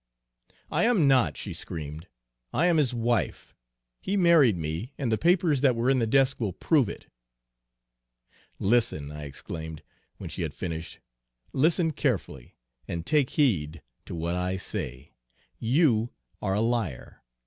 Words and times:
"'I 0.71 0.85
am 0.85 1.07
not,' 1.07 1.37
she 1.37 1.53
screamed; 1.53 2.07
'I 2.53 2.65
am 2.65 2.77
his 2.77 2.91
wife. 2.91 3.53
He 4.01 4.17
married 4.17 4.57
me, 4.57 4.93
and 4.97 5.11
the 5.11 5.15
papers 5.19 5.61
that 5.61 5.75
were 5.75 5.91
in 5.91 5.99
the 5.99 6.07
desk 6.07 6.39
will 6.39 6.53
prove 6.53 6.89
it.' 6.89 7.05
"'Listen,' 8.57 9.11
I 9.11 9.25
exclaimed, 9.25 9.83
when 10.17 10.27
she 10.27 10.41
had 10.41 10.55
finished, 10.55 10.97
'listen 11.53 11.91
carefully, 11.91 12.55
and 12.87 13.05
take 13.05 13.29
heed 13.29 13.83
to 14.07 14.15
what 14.15 14.33
I 14.33 14.57
say. 14.57 15.11
You 15.59 16.09
are 16.41 16.55
a 16.55 16.61
liar. 16.61 17.21